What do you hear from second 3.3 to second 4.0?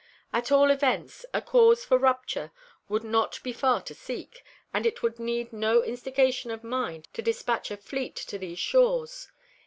be far to